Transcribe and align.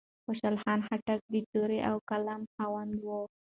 خوشال 0.25 0.55
خان 0.63 0.79
خټک 0.87 1.19
د 1.33 1.35
تورې 1.51 1.79
او 1.89 1.95
قلم 2.09 2.41
خاوند 2.53 2.93
و. 3.05 3.07